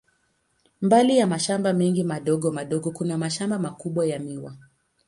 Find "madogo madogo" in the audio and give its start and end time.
2.03-2.91